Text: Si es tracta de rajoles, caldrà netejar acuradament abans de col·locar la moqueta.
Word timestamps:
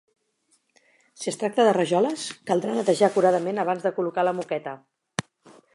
Si 1.23 1.29
es 1.31 1.37
tracta 1.43 1.65
de 1.67 1.75
rajoles, 1.77 2.25
caldrà 2.51 2.77
netejar 2.79 3.09
acuradament 3.11 3.65
abans 3.65 3.87
de 3.89 3.93
col·locar 3.99 4.27
la 4.29 4.35
moqueta. 4.41 4.77